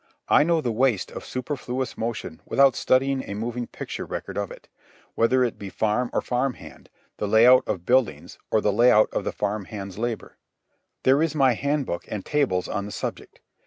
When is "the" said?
0.61-0.71, 7.17-7.27, 8.61-8.73, 9.25-9.31, 12.87-12.91